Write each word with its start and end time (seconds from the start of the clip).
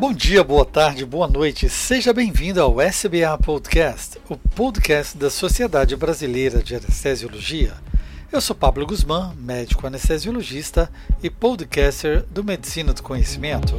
Bom 0.00 0.14
dia, 0.14 0.42
boa 0.42 0.64
tarde, 0.64 1.04
boa 1.04 1.28
noite. 1.28 1.68
Seja 1.68 2.10
bem-vindo 2.14 2.58
ao 2.58 2.80
SBA 2.80 3.36
Podcast, 3.36 4.18
o 4.30 4.36
podcast 4.38 5.14
da 5.14 5.28
Sociedade 5.28 5.94
Brasileira 5.94 6.62
de 6.62 6.74
Anestesiologia. 6.74 7.74
Eu 8.32 8.40
sou 8.40 8.56
Pablo 8.56 8.86
Guzmán, 8.86 9.34
médico 9.36 9.86
anestesiologista 9.86 10.90
e 11.22 11.28
podcaster 11.28 12.24
do 12.30 12.42
Medicina 12.42 12.94
do 12.94 13.02
Conhecimento. 13.02 13.74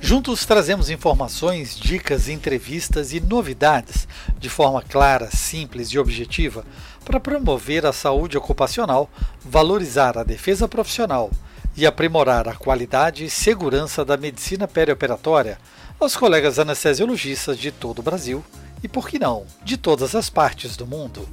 Juntos 0.00 0.44
trazemos 0.44 0.90
informações, 0.90 1.78
dicas, 1.78 2.28
entrevistas 2.28 3.12
e 3.12 3.20
novidades 3.20 4.08
de 4.36 4.48
forma 4.48 4.82
clara, 4.82 5.30
simples 5.30 5.90
e 5.90 5.98
objetiva 6.00 6.64
para 7.04 7.20
promover 7.20 7.86
a 7.86 7.92
saúde 7.92 8.36
ocupacional, 8.36 9.08
valorizar 9.44 10.18
a 10.18 10.24
defesa 10.24 10.66
profissional 10.66 11.30
e 11.76 11.86
aprimorar 11.86 12.48
a 12.48 12.54
qualidade 12.54 13.24
e 13.24 13.30
segurança 13.30 14.04
da 14.04 14.16
medicina 14.16 14.68
perioperatória 14.68 15.58
aos 15.98 16.16
colegas 16.16 16.58
anestesiologistas 16.58 17.58
de 17.58 17.70
todo 17.70 18.00
o 18.00 18.02
Brasil 18.02 18.44
e, 18.82 18.88
por 18.88 19.08
que 19.08 19.18
não, 19.18 19.46
de 19.64 19.76
todas 19.76 20.14
as 20.14 20.28
partes 20.28 20.76
do 20.76 20.86
mundo. 20.86 21.28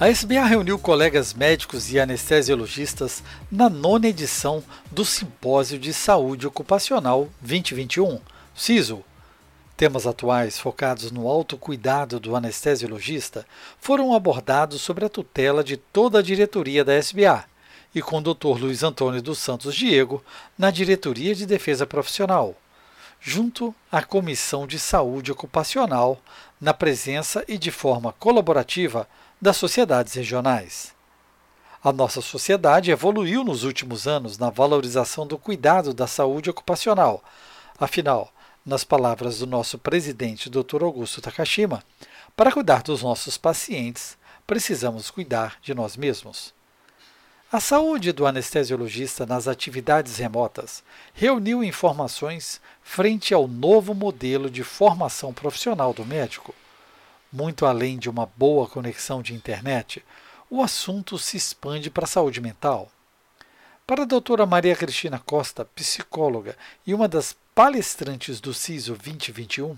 A 0.00 0.08
SBA 0.08 0.42
reuniu 0.44 0.78
colegas 0.78 1.34
médicos 1.34 1.92
e 1.92 2.00
anestesiologistas 2.00 3.22
na 3.52 3.68
nona 3.68 4.08
edição 4.08 4.64
do 4.90 5.04
Simpósio 5.04 5.78
de 5.78 5.92
Saúde 5.92 6.46
Ocupacional 6.46 7.28
2021, 7.42 8.18
CISO. 8.54 9.04
Temas 9.80 10.06
atuais 10.06 10.58
focados 10.58 11.10
no 11.10 11.26
autocuidado 11.26 12.20
do 12.20 12.36
anestesiologista 12.36 13.46
foram 13.80 14.14
abordados 14.14 14.82
sobre 14.82 15.06
a 15.06 15.08
tutela 15.08 15.64
de 15.64 15.78
toda 15.78 16.18
a 16.18 16.22
diretoria 16.22 16.84
da 16.84 16.94
SBA 16.98 17.46
e 17.94 18.02
com 18.02 18.18
o 18.18 18.20
Dr. 18.20 18.60
Luiz 18.60 18.82
Antônio 18.82 19.22
dos 19.22 19.38
Santos 19.38 19.74
Diego 19.74 20.22
na 20.58 20.70
Diretoria 20.70 21.34
de 21.34 21.46
Defesa 21.46 21.86
Profissional, 21.86 22.54
junto 23.18 23.74
à 23.90 24.02
Comissão 24.02 24.66
de 24.66 24.78
Saúde 24.78 25.32
Ocupacional, 25.32 26.20
na 26.60 26.74
presença 26.74 27.42
e 27.48 27.56
de 27.56 27.70
forma 27.70 28.12
colaborativa 28.12 29.08
das 29.40 29.56
sociedades 29.56 30.12
regionais. 30.12 30.92
A 31.82 31.90
nossa 31.90 32.20
sociedade 32.20 32.90
evoluiu 32.90 33.42
nos 33.42 33.64
últimos 33.64 34.06
anos 34.06 34.36
na 34.36 34.50
valorização 34.50 35.26
do 35.26 35.38
cuidado 35.38 35.94
da 35.94 36.06
saúde 36.06 36.50
ocupacional. 36.50 37.24
Afinal, 37.78 38.30
nas 38.64 38.84
palavras 38.84 39.38
do 39.38 39.46
nosso 39.46 39.78
presidente, 39.78 40.50
Dr. 40.50 40.82
Augusto 40.82 41.20
Takashima, 41.20 41.82
para 42.36 42.52
cuidar 42.52 42.82
dos 42.82 43.02
nossos 43.02 43.36
pacientes, 43.36 44.16
precisamos 44.46 45.10
cuidar 45.10 45.58
de 45.62 45.74
nós 45.74 45.96
mesmos. 45.96 46.54
A 47.52 47.58
saúde 47.58 48.12
do 48.12 48.26
anestesiologista 48.26 49.26
nas 49.26 49.48
atividades 49.48 50.18
remotas 50.18 50.84
reuniu 51.12 51.64
informações 51.64 52.60
frente 52.80 53.34
ao 53.34 53.48
novo 53.48 53.92
modelo 53.92 54.48
de 54.48 54.62
formação 54.62 55.32
profissional 55.32 55.92
do 55.92 56.04
médico. 56.04 56.54
Muito 57.32 57.66
além 57.66 57.98
de 57.98 58.08
uma 58.08 58.26
boa 58.36 58.68
conexão 58.68 59.20
de 59.20 59.34
internet, 59.34 60.04
o 60.48 60.62
assunto 60.62 61.18
se 61.18 61.36
expande 61.36 61.90
para 61.90 62.04
a 62.04 62.08
saúde 62.08 62.40
mental. 62.40 62.88
Para 63.84 64.02
a 64.02 64.06
doutora 64.06 64.46
Maria 64.46 64.76
Cristina 64.76 65.18
Costa, 65.18 65.64
psicóloga 65.64 66.56
e 66.86 66.94
uma 66.94 67.08
das 67.08 67.36
palestrantes 67.54 68.40
do 68.40 68.54
CISO 68.54 68.94
2021, 68.94 69.76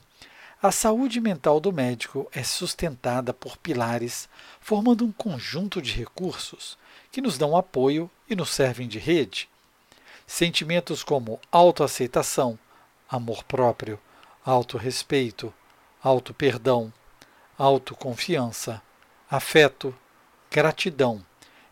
a 0.62 0.70
saúde 0.70 1.20
mental 1.20 1.58
do 1.58 1.72
médico 1.72 2.28
é 2.32 2.44
sustentada 2.44 3.32
por 3.34 3.56
pilares, 3.56 4.28
formando 4.60 5.04
um 5.04 5.10
conjunto 5.10 5.82
de 5.82 5.92
recursos 5.92 6.78
que 7.10 7.20
nos 7.20 7.36
dão 7.36 7.56
apoio 7.56 8.10
e 8.28 8.36
nos 8.36 8.50
servem 8.50 8.86
de 8.86 8.98
rede. 8.98 9.48
Sentimentos 10.26 11.02
como 11.02 11.40
autoaceitação, 11.50 12.58
amor 13.08 13.42
próprio, 13.44 13.98
autorrespeito, 14.44 15.52
auto-perdão, 16.00 16.92
autoconfiança, 17.58 18.80
afeto, 19.28 19.94
gratidão 20.50 21.24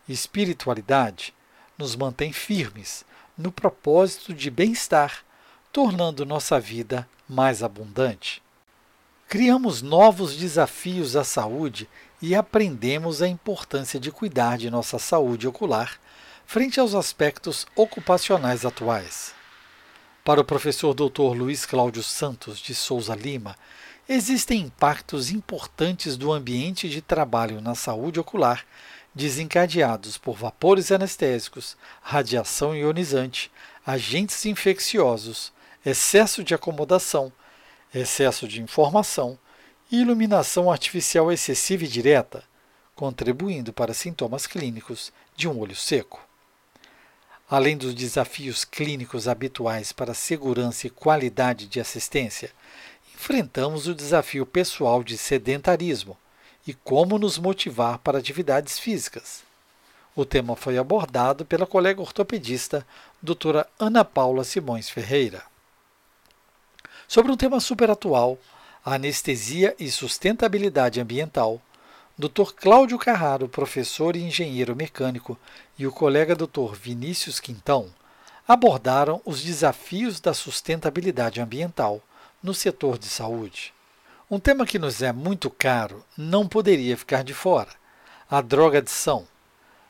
e 0.07 0.13
espiritualidade 0.13 1.33
nos 1.77 1.95
mantém 1.95 2.33
firmes 2.33 3.05
no 3.37 3.51
propósito 3.51 4.33
de 4.33 4.49
bem-estar, 4.51 5.23
tornando 5.71 6.25
nossa 6.25 6.59
vida 6.59 7.07
mais 7.27 7.63
abundante. 7.63 8.43
Criamos 9.27 9.81
novos 9.81 10.35
desafios 10.35 11.15
à 11.15 11.23
saúde 11.23 11.87
e 12.21 12.35
aprendemos 12.35 13.21
a 13.21 13.27
importância 13.27 13.99
de 13.99 14.11
cuidar 14.11 14.57
de 14.57 14.69
nossa 14.69 14.99
saúde 14.99 15.47
ocular 15.47 15.97
frente 16.45 16.79
aos 16.79 16.93
aspectos 16.93 17.65
ocupacionais 17.75 18.65
atuais. 18.65 19.33
Para 20.25 20.41
o 20.41 20.45
professor 20.45 20.93
Dr. 20.93 21.33
Luiz 21.33 21.65
Cláudio 21.65 22.03
Santos 22.03 22.59
de 22.59 22.75
Souza 22.75 23.15
Lima, 23.15 23.55
existem 24.07 24.63
impactos 24.63 25.31
importantes 25.31 26.17
do 26.17 26.33
ambiente 26.33 26.89
de 26.89 27.01
trabalho 27.01 27.61
na 27.61 27.73
saúde 27.73 28.19
ocular 28.19 28.65
desencadeados 29.15 30.17
por 30.17 30.35
vapores 30.35 30.91
anestésicos, 30.91 31.77
radiação 32.01 32.75
ionizante, 32.75 33.49
agentes 33.85 34.45
infecciosos, 34.45 35.51
excesso 35.85 36.43
de 36.43 36.53
acomodação, 36.53 37.31
excesso 37.93 38.47
de 38.47 38.61
informação 38.61 39.37
e 39.91 39.99
iluminação 39.99 40.71
artificial 40.71 41.31
excessiva 41.31 41.83
e 41.83 41.87
direta, 41.87 42.43
contribuindo 42.95 43.73
para 43.73 43.93
sintomas 43.93 44.45
clínicos 44.45 45.11
de 45.35 45.47
um 45.47 45.59
olho 45.59 45.75
seco. 45.75 46.25
Além 47.49 47.75
dos 47.75 47.93
desafios 47.93 48.63
clínicos 48.63 49.27
habituais 49.27 49.91
para 49.91 50.13
segurança 50.13 50.87
e 50.87 50.89
qualidade 50.89 51.65
de 51.65 51.81
assistência, 51.81 52.51
enfrentamos 53.13 53.87
o 53.87 53.93
desafio 53.93 54.45
pessoal 54.45 55.03
de 55.03 55.17
sedentarismo 55.17 56.17
e 56.65 56.73
como 56.73 57.19
nos 57.19 57.37
motivar 57.37 57.97
para 57.97 58.19
atividades 58.19 58.79
físicas. 58.79 59.43
O 60.15 60.25
tema 60.25 60.55
foi 60.55 60.77
abordado 60.77 61.45
pela 61.45 61.67
colega 61.67 62.01
ortopedista 62.01 62.85
doutora 63.21 63.67
Ana 63.79 64.05
Paula 64.05 64.43
Simões 64.43 64.89
Ferreira. 64.89 65.50
Sobre 67.11 67.29
um 67.29 67.35
tema 67.35 67.59
super 67.59 67.91
atual, 67.91 68.37
a 68.85 68.93
anestesia 68.93 69.75
e 69.77 69.91
sustentabilidade 69.91 71.01
ambiental, 71.01 71.61
Dr. 72.17 72.53
Cláudio 72.55 72.97
Carraro, 72.97 73.49
professor 73.49 74.15
e 74.15 74.23
engenheiro 74.23 74.77
mecânico, 74.77 75.37
e 75.77 75.85
o 75.85 75.91
colega 75.91 76.33
Dr. 76.33 76.73
Vinícius 76.73 77.37
Quintão 77.37 77.89
abordaram 78.47 79.21
os 79.25 79.43
desafios 79.43 80.21
da 80.21 80.33
sustentabilidade 80.33 81.41
ambiental 81.41 82.01
no 82.41 82.53
setor 82.53 82.97
de 82.97 83.07
saúde. 83.07 83.73
Um 84.29 84.39
tema 84.39 84.65
que 84.65 84.79
nos 84.79 85.01
é 85.01 85.11
muito 85.11 85.49
caro 85.49 86.05
não 86.17 86.47
poderia 86.47 86.95
ficar 86.95 87.25
de 87.25 87.33
fora: 87.33 87.71
a 88.29 88.39
drogadição, 88.39 89.27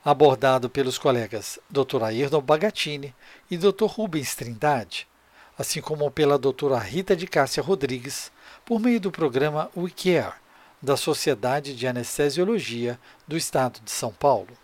abordado 0.04 0.72
pelos 0.72 0.98
colegas 0.98 1.60
Dr. 1.70 2.02
Ayrton 2.04 2.42
Bagatini 2.42 3.14
e 3.52 3.58
Dr. 3.58 3.86
Rubens 3.86 4.34
Trindade, 4.34 5.08
assim 5.62 5.80
como 5.80 6.10
pela 6.10 6.40
doutora 6.40 6.80
Rita 6.80 7.16
de 7.16 7.28
Cássia 7.28 7.62
Rodrigues, 7.62 8.32
por 8.66 8.80
meio 8.80 9.00
do 9.00 9.12
programa 9.12 9.70
WeCare, 9.78 10.34
da 10.82 10.98
Sociedade 10.98 11.76
de 11.76 11.86
Anestesiologia 11.86 13.00
do 13.28 13.38
Estado 13.38 13.80
de 13.84 13.92
São 13.92 14.12
Paulo. 14.12 14.58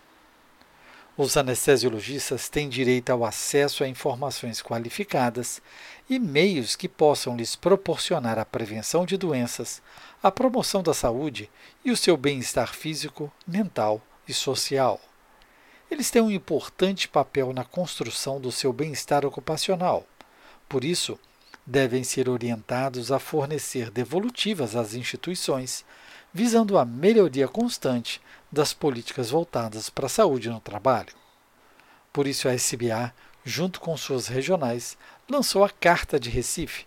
Os 1.16 1.36
anestesiologistas 1.36 2.48
têm 2.48 2.68
direito 2.68 3.10
ao 3.10 3.24
acesso 3.24 3.84
a 3.84 3.88
informações 3.88 4.60
qualificadas 4.60 5.62
e 6.10 6.18
meios 6.18 6.74
que 6.74 6.88
possam 6.88 7.36
lhes 7.36 7.54
proporcionar 7.54 8.36
a 8.36 8.44
prevenção 8.44 9.06
de 9.06 9.16
doenças, 9.16 9.80
a 10.20 10.32
promoção 10.32 10.82
da 10.82 10.92
saúde 10.92 11.48
e 11.84 11.92
o 11.92 11.96
seu 11.96 12.16
bem-estar 12.16 12.74
físico, 12.74 13.32
mental 13.46 14.02
e 14.26 14.34
social. 14.34 15.00
Eles 15.88 16.10
têm 16.10 16.22
um 16.22 16.30
importante 16.30 17.06
papel 17.06 17.52
na 17.52 17.64
construção 17.64 18.40
do 18.40 18.50
seu 18.50 18.72
bem-estar 18.72 19.24
ocupacional. 19.24 20.04
Por 20.68 20.84
isso, 20.84 21.18
devem 21.64 22.04
ser 22.04 22.28
orientados 22.28 23.12
a 23.12 23.18
fornecer 23.18 23.90
devolutivas 23.90 24.76
às 24.76 24.94
instituições, 24.94 25.84
visando 26.32 26.78
a 26.78 26.84
melhoria 26.84 27.48
constante 27.48 28.20
das 28.50 28.72
políticas 28.72 29.30
voltadas 29.30 29.90
para 29.90 30.06
a 30.06 30.10
saúde 30.10 30.48
no 30.48 30.60
trabalho. 30.60 31.14
Por 32.12 32.26
isso, 32.26 32.48
a 32.48 32.54
SBA, 32.54 33.12
junto 33.44 33.80
com 33.80 33.96
suas 33.96 34.26
regionais, 34.26 34.96
lançou 35.28 35.64
a 35.64 35.70
Carta 35.70 36.18
de 36.18 36.30
Recife, 36.30 36.86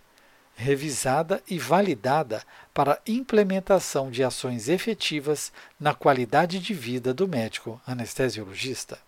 revisada 0.54 1.42
e 1.48 1.58
validada 1.58 2.42
para 2.74 3.00
implementação 3.06 4.10
de 4.10 4.22
ações 4.22 4.68
efetivas 4.68 5.52
na 5.78 5.94
qualidade 5.94 6.58
de 6.58 6.74
vida 6.74 7.14
do 7.14 7.26
médico 7.26 7.80
anestesiologista. 7.86 8.98